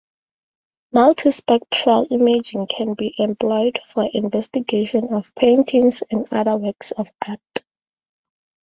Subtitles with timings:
[0.95, 7.63] Multispectral imaging can be employed for investigation of paintings and other works of art.